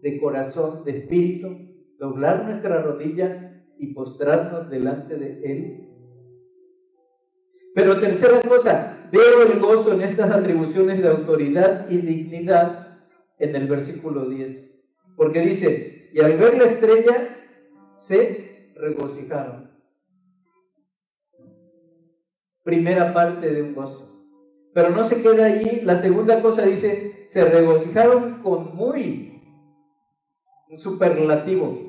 [0.00, 1.48] de corazón, de espíritu,
[1.98, 5.88] doblar nuestra rodilla y postrarnos delante de Él.
[7.74, 12.98] Pero tercera cosa, veo el gozo en estas atribuciones de autoridad y dignidad
[13.38, 14.74] en el versículo 10.
[15.16, 17.36] Porque dice, y al ver la estrella
[17.96, 19.70] se regocijaron.
[22.62, 24.08] Primera parte de un gozo.
[24.74, 25.80] Pero no se queda allí.
[25.82, 29.42] La segunda cosa dice, se regocijaron con muy,
[30.68, 31.86] un superlativo.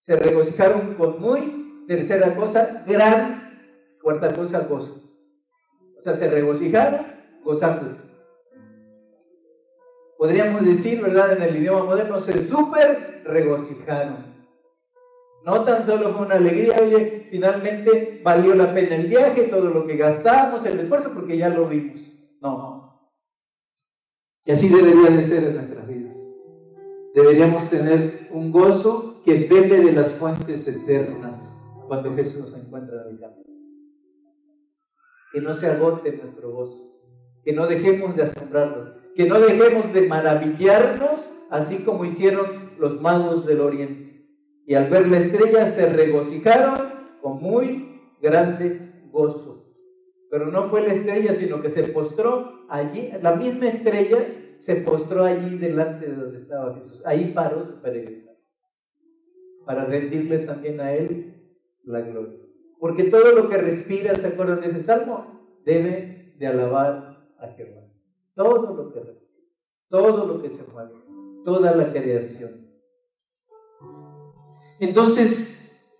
[0.00, 3.45] Se regocijaron con muy, tercera cosa, gran,
[4.06, 5.02] cuarta cosa, gozo.
[5.98, 7.06] O sea, se regocijaron
[7.42, 8.00] gozándose.
[10.16, 11.32] Podríamos decir, ¿verdad?
[11.32, 14.32] En el idioma moderno, se super regocijaron.
[15.44, 19.84] No tan solo fue una alegría, oye, finalmente valió la pena el viaje, todo lo
[19.88, 22.00] que gastamos, el esfuerzo, porque ya lo vimos.
[22.40, 23.10] No.
[24.44, 26.16] Y así debería de ser en nuestras vidas.
[27.12, 33.08] Deberíamos tener un gozo que bebe de las fuentes eternas cuando Jesús nos encuentra en
[33.08, 33.45] el camino.
[35.32, 37.00] Que no se agote nuestro gozo,
[37.44, 43.46] que no dejemos de asombrarnos, que no dejemos de maravillarnos, así como hicieron los magos
[43.46, 44.06] del Oriente
[44.66, 46.74] y al ver la estrella se regocijaron
[47.22, 49.64] con muy grande gozo.
[50.28, 54.26] Pero no fue la estrella, sino que se postró allí, la misma estrella
[54.58, 57.00] se postró allí delante de donde estaba Jesús.
[57.06, 58.34] Ahí paró su peregrinación,
[59.64, 62.40] para rendirle también a él la gloria.
[62.78, 65.26] Porque todo lo que respira, ¿se acuerdan de ese salmo?
[65.64, 67.82] Debe de alabar a Jehová.
[68.34, 69.44] Todo lo que respira,
[69.88, 70.94] todo lo que se mueve,
[71.44, 72.66] toda la creación.
[74.78, 75.48] Entonces,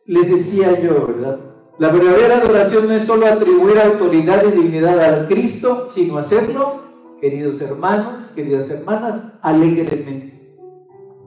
[0.05, 1.41] les decía yo, ¿verdad?
[1.79, 6.83] La verdadera adoración no es solo atribuir autoridad y dignidad al Cristo, sino hacerlo,
[7.21, 10.57] queridos hermanos, queridas hermanas, alegremente.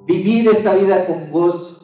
[0.05, 1.79] Vivir esta vida con gozo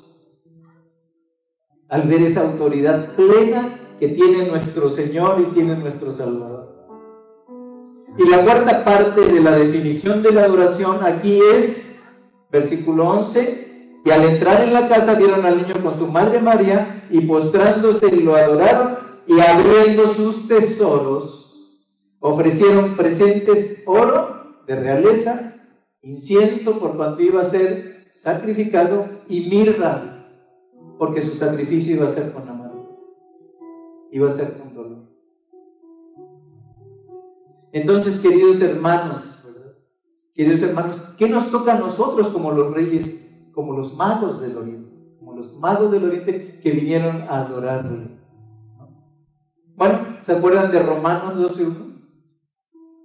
[1.95, 6.75] al ver esa autoridad plena que tiene nuestro Señor y tiene nuestro Salvador.
[8.17, 11.85] Y la cuarta parte de la definición de la adoración aquí es,
[12.51, 17.07] versículo 11, y al entrar en la casa vieron al niño con su madre María
[17.09, 21.43] y postrándose lo adoraron y abriendo sus tesoros
[22.19, 25.53] ofrecieron presentes oro de realeza,
[26.01, 30.14] incienso por cuanto iba a ser sacrificado y mirra
[30.97, 32.71] porque su sacrificio iba a ser con amor,
[34.11, 35.03] iba a ser con dolor.
[37.71, 39.43] Entonces, queridos hermanos,
[40.33, 45.15] queridos hermanos, ¿qué nos toca a nosotros como los reyes como los magos del Oriente,
[45.17, 48.19] como los magos del Oriente que vinieron a adorarle.
[49.75, 51.84] Bueno, ¿se acuerdan de Romanos 12.1?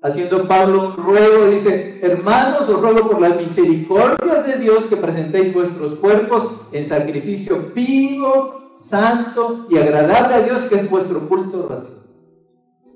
[0.02, 5.52] Haciendo Pablo un ruego, dice, hermanos, os ruego por las misericordias de Dios que presentéis
[5.52, 12.06] vuestros cuerpos en sacrificio vivo, santo y agradable a Dios, que es vuestro culto racional.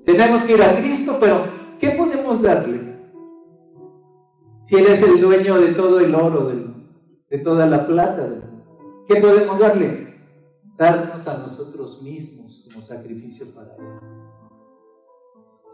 [0.03, 1.47] Tenemos que ir a Cristo, pero
[1.79, 2.95] ¿qué podemos darle?
[4.61, 6.51] Si Él es el dueño de todo el oro
[7.29, 8.27] de toda la plata.
[9.07, 10.15] ¿Qué podemos darle?
[10.77, 14.14] Darnos a nosotros mismos como sacrificio para Él.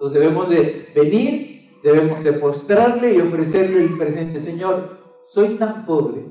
[0.02, 4.40] Entonces debemos de venir, debemos de postrarle y ofrecerle el presente.
[4.40, 6.26] Señor, soy tan pobre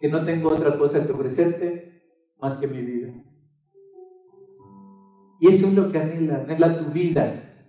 [0.00, 2.02] que no tengo otra cosa que ofrecerte
[2.40, 3.12] más que mi vida.
[5.38, 7.68] Y eso es lo que anhela, anhela tu vida.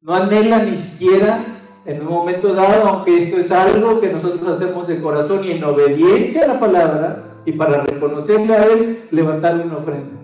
[0.00, 1.44] No anhela ni siquiera
[1.84, 5.64] en un momento dado, aunque esto es algo que nosotros hacemos de corazón y en
[5.64, 10.15] obediencia a la palabra, y para reconocerle a Él, levantar una ofrenda.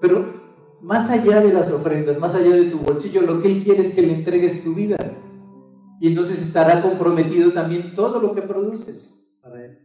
[0.00, 0.40] Pero
[0.80, 3.94] más allá de las ofrendas, más allá de tu bolsillo, lo que Él quiere es
[3.94, 4.96] que le entregues tu vida.
[6.00, 9.78] Y entonces estará comprometido también todo lo que produces para Él.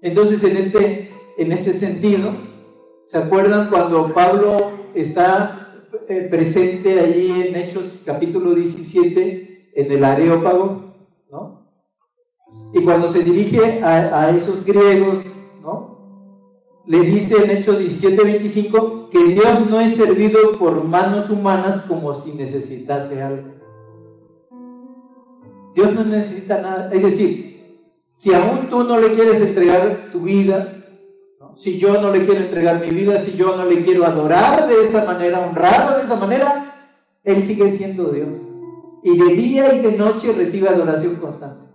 [0.00, 2.32] Entonces, en este, en este sentido,
[3.04, 4.56] ¿Se acuerdan cuando Pablo
[4.94, 10.94] está eh, presente allí en Hechos capítulo 17 en el Areópago?
[11.30, 11.68] ¿no?
[12.72, 15.24] Y cuando se dirige a, esos griegos.
[16.86, 22.14] Le dice en Hechos 17, 25 que Dios no es servido por manos humanas como
[22.14, 23.48] si necesitase algo.
[25.74, 26.90] Dios no necesita nada.
[26.92, 27.52] Es decir,
[28.12, 30.78] si aún tú no le quieres entregar tu vida,
[31.54, 34.82] Si yo no le quiero entregar mi vida, si yo no le quiero adorar de
[34.82, 36.88] esa manera, honrarlo de esa manera,
[37.22, 38.30] Él sigue siendo Dios.
[39.02, 41.71] Y de día y de noche recibe adoración constante.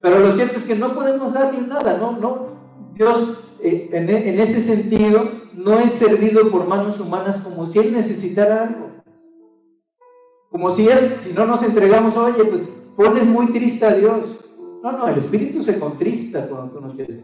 [0.00, 2.58] Pero lo cierto es que no podemos darle nada, no, no.
[2.94, 7.92] Dios eh, en, en, ese sentido no es servido por manos humanas como si Él
[7.92, 8.90] necesitara algo.
[10.50, 12.62] Como si Él, si no nos entregamos, oye, pues
[12.96, 14.38] pones muy triste a Dios.
[14.82, 17.20] No, no, el Espíritu se contrista cuando tú no quieres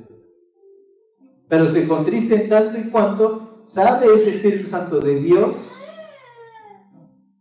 [1.49, 5.57] Pero se contrista en tanto y cuanto sabe ese Espíritu Santo de Dios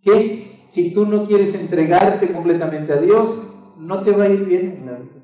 [0.03, 3.41] que si tú no quieres entregarte completamente a Dios,
[3.77, 5.22] no te va a ir bien en la vida.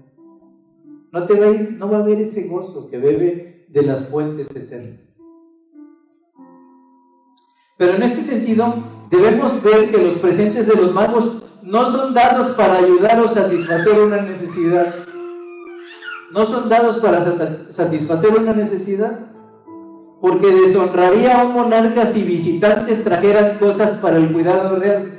[1.12, 4.08] No te va a ir, no va a haber ese gozo que bebe de las
[4.10, 5.00] fuentes eternas.
[7.78, 8.74] Pero en este sentido,
[9.10, 14.00] debemos ver que los presentes de los magos no son dados para ayudar o satisfacer
[14.00, 14.96] una necesidad.
[16.32, 17.26] No son dados para
[17.72, 19.32] satisfacer una necesidad.
[20.22, 25.16] Porque deshonraría a un monarca si visitantes trajeran cosas para el cuidado real.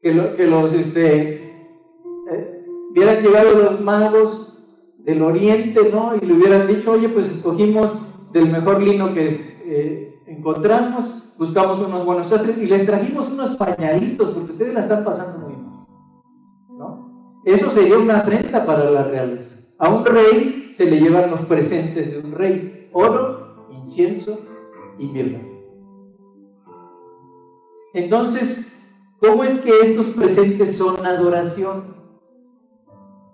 [0.00, 1.41] Que, que, los este,
[2.92, 4.54] hubieran llegado los magos
[4.98, 6.12] del oriente, ¿no?
[6.14, 7.90] Y le hubieran dicho, oye, pues escogimos
[8.32, 9.28] del mejor lino que
[9.64, 15.02] eh, encontramos buscamos unos buenos sastres y les trajimos unos pañalitos porque ustedes la están
[15.02, 15.86] pasando muy mal.
[16.70, 17.40] ¿no?
[17.44, 19.56] Eso sería una afrenta para la realeza.
[19.76, 24.38] A un rey se le llevan los presentes de un rey, oro, incienso
[24.98, 25.40] y mirra.
[27.94, 28.72] Entonces,
[29.18, 32.01] ¿cómo es que estos presentes son adoración?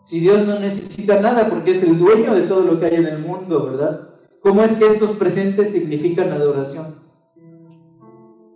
[0.09, 3.07] Si Dios no necesita nada porque es el dueño de todo lo que hay en
[3.09, 4.09] el mundo, ¿verdad?
[4.41, 6.95] ¿Cómo es que estos presentes significan adoración?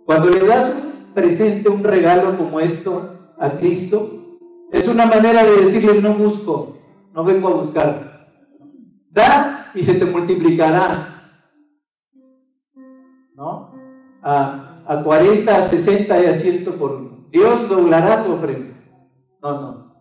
[0.03, 4.39] Cuando le das un presente, un regalo como esto a Cristo,
[4.71, 6.79] es una manera de decirle no busco,
[7.13, 8.31] no vengo a buscar.
[9.11, 11.29] Da y se te multiplicará.
[13.35, 13.75] ¿No?
[14.23, 18.73] A, a 40, a 60 y a 100 por Dios doblará tu ofrenda.
[19.39, 19.92] No, no.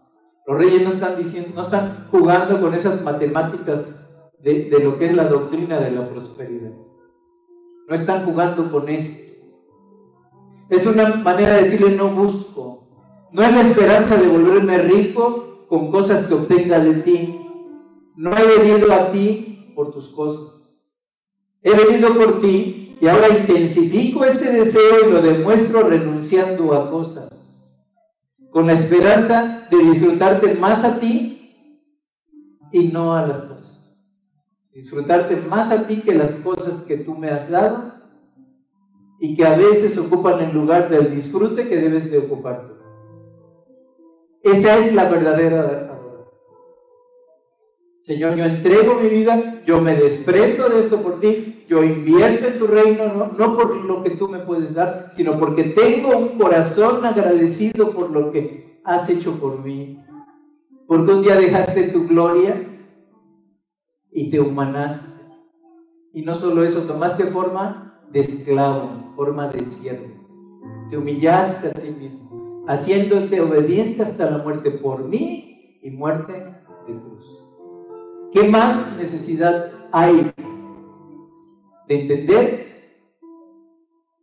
[0.46, 4.00] Los reyes no están diciendo, no están jugando con esas matemáticas
[4.40, 6.72] de, lo que es la doctrina de la prosperidad.
[7.88, 9.22] No están jugando con esto.
[10.68, 12.88] Es una manera de decirle no busco.
[13.30, 17.38] No es la esperanza de volverme rico con cosas que obtenga de ti.
[18.16, 20.88] No he venido a ti por tus cosas.
[21.62, 27.41] He venido por ti y ahora intensifico este deseo y lo demuestro renunciando a cosas.
[28.52, 31.32] Con la esperanza de disfrutarte más a ti
[32.70, 33.96] y no a las cosas.
[34.72, 37.92] Disfrutarte más a ti que las cosas que tú me has dado
[39.18, 42.72] y que a veces ocupan el lugar del disfrute que debes de ocuparte.
[44.42, 45.91] Esa es la verdadera.
[48.02, 52.58] Señor, yo entrego mi vida, yo me desprendo de esto por ti, yo invierto en
[52.58, 56.36] tu reino, no, no por lo que tú me puedes dar, sino porque tengo un
[56.36, 60.02] corazón agradecido por lo que has hecho por mí.
[60.88, 62.68] Porque un día dejaste tu gloria
[64.10, 65.22] y te humanaste.
[66.12, 70.08] Y no solo eso, tomaste forma de esclavo, forma de siervo.
[70.90, 77.00] Te humillaste a ti mismo, haciéndote obediente hasta la muerte por mí y muerte de
[77.00, 77.31] cruz.
[78.32, 80.32] ¿Qué más necesidad hay
[81.86, 82.62] de entender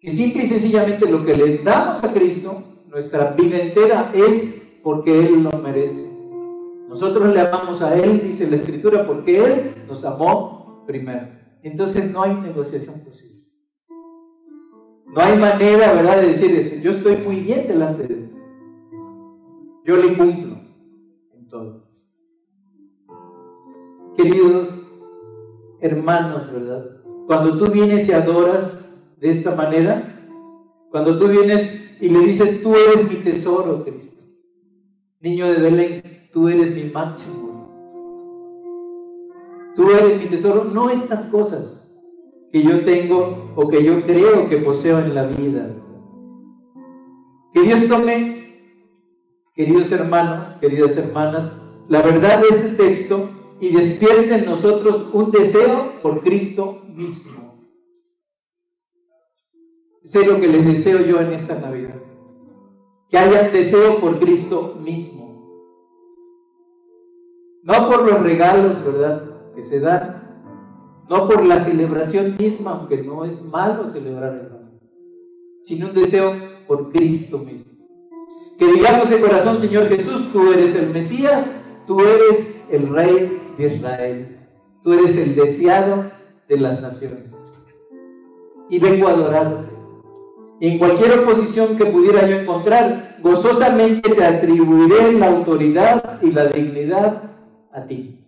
[0.01, 5.27] que simple y sencillamente lo que le damos a Cristo, nuestra vida entera, es porque
[5.27, 6.09] Él lo merece?
[6.87, 11.27] Nosotros le amamos a Él, dice la Escritura, porque Él nos amó primero.
[11.61, 13.45] Entonces no hay negociación posible.
[15.05, 18.33] No hay manera, ¿verdad?, de decir, este, yo estoy muy bien delante de Dios.
[19.85, 20.57] Yo le cumplo
[21.35, 21.88] en todo.
[24.21, 24.67] Queridos
[25.79, 26.83] hermanos, ¿verdad?
[27.25, 30.27] Cuando tú vienes y adoras de esta manera,
[30.91, 34.21] cuando tú vienes y le dices, tú eres mi tesoro, Cristo.
[35.21, 37.69] Niño de Belén, tú eres mi máximo.
[39.77, 41.89] Tú eres mi tesoro, no estas cosas
[42.51, 45.73] que yo tengo o que yo creo que poseo en la vida.
[47.53, 48.83] Que Dios tome,
[49.55, 51.55] queridos hermanos, queridas hermanas,
[51.87, 57.39] la verdad de ese texto y despierte en nosotros un deseo por Cristo mismo.
[60.03, 62.01] Sé lo que les deseo yo en esta Navidad.
[63.09, 65.19] Que haya deseo por Cristo mismo.
[67.63, 69.23] No por los regalos, ¿verdad?
[69.53, 70.45] Que se dan,
[71.09, 74.79] no por la celebración misma, aunque no es malo celebrar el nombre,
[75.63, 76.33] sino un deseo
[76.67, 77.73] por Cristo mismo.
[78.57, 81.51] Que digamos de corazón, Señor Jesús, tú eres el Mesías,
[81.85, 84.39] tú eres el Rey Israel.
[84.83, 86.11] Tú eres el deseado
[86.47, 87.35] de las naciones.
[88.69, 89.69] Y vengo a adorarte.
[90.61, 97.31] En cualquier oposición que pudiera yo encontrar, gozosamente te atribuiré la autoridad y la dignidad
[97.71, 98.25] a ti.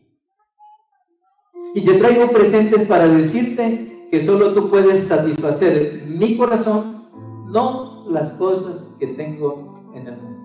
[1.74, 7.08] Y te traigo presentes para decirte que solo tú puedes satisfacer mi corazón,
[7.50, 10.42] no las cosas que tengo en el mundo.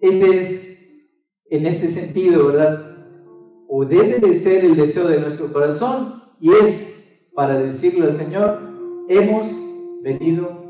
[0.00, 0.67] Ese es,
[1.50, 2.96] en este sentido, ¿verdad?
[3.68, 6.94] O debe de ser el deseo de nuestro corazón y es
[7.34, 8.60] para decirle al Señor,
[9.08, 9.48] hemos
[10.02, 10.64] venido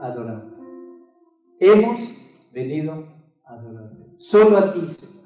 [0.00, 0.46] a adorar.
[1.58, 2.00] Hemos
[2.52, 3.06] venido
[3.44, 3.90] a adorar.
[4.18, 5.20] Solo a ti, Señor.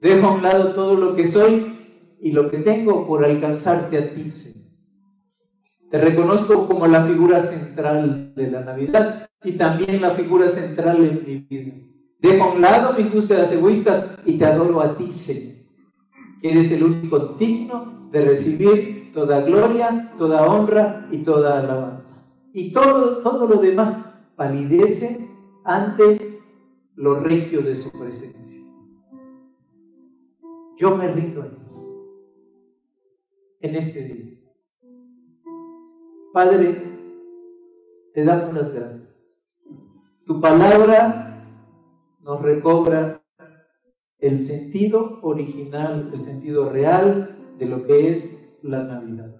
[0.00, 4.14] Dejo a un lado todo lo que soy y lo que tengo por alcanzarte a
[4.14, 4.64] ti, Señor.
[5.90, 11.24] Te reconozco como la figura central de la Navidad y también la figura central en
[11.26, 11.74] mi vida.
[12.20, 15.54] Dejo a un lado mis búsquedas egoístas y te adoro a ti, Señor.
[16.42, 22.22] Eres el único digno de recibir toda gloria, toda honra y toda alabanza.
[22.52, 23.96] Y todo, todo lo demás
[24.36, 25.28] palidece
[25.64, 26.40] ante
[26.96, 28.60] lo regio de su presencia.
[30.76, 31.56] Yo me rindo a ti
[33.60, 34.38] en este día.
[36.32, 36.82] Padre,
[38.12, 39.13] te damos las gracias.
[40.26, 41.46] Tu palabra
[42.20, 43.22] nos recobra
[44.18, 49.36] el sentido original, el sentido real de lo que es la Navidad.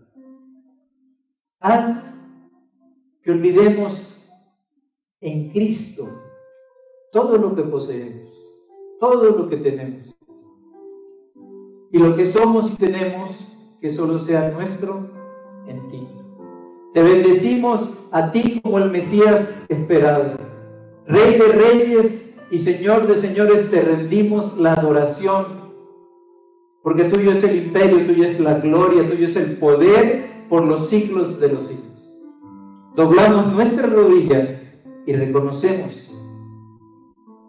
[1.58, 2.18] Haz
[3.22, 4.22] que olvidemos
[5.22, 6.06] en Cristo
[7.10, 8.30] todo lo que poseemos,
[9.00, 10.14] todo lo que tenemos
[11.90, 13.30] y lo que somos y tenemos,
[13.80, 15.08] que solo sea nuestro
[15.66, 16.06] en ti.
[16.92, 20.43] Te bendecimos a ti como el Mesías esperado.
[21.06, 25.64] Rey de reyes y Señor de señores, te rendimos la adoración.
[26.82, 30.88] Porque tuyo es el imperio, tuyo es la gloria, tuyo es el poder por los
[30.88, 32.14] siglos de los siglos.
[32.94, 34.60] Doblamos nuestra rodilla
[35.06, 36.10] y reconocemos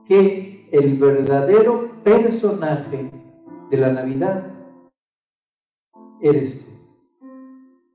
[0.06, 3.12] que el verdadero personaje
[3.70, 4.52] de la Navidad
[6.22, 6.72] eres tú.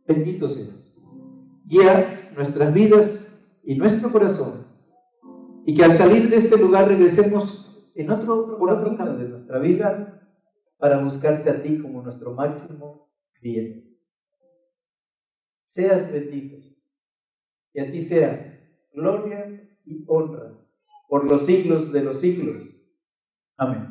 [0.07, 0.95] Bendito seas.
[1.65, 4.60] Guía nuestras vidas y nuestro corazón.
[5.67, 9.59] Y que al salir de este lugar regresemos en otro, por otro camino de nuestra
[9.59, 10.21] vida
[10.79, 13.99] para buscarte a ti como nuestro máximo bien.
[15.69, 16.57] Seas bendito.
[17.73, 18.61] Y a ti sea
[18.93, 20.59] gloria y honra
[21.09, 22.65] por los siglos de los siglos.
[23.57, 23.90] Amén.